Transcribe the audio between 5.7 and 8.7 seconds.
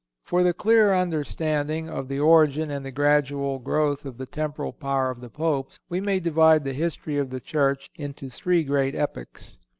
we may divide the history of the Church into three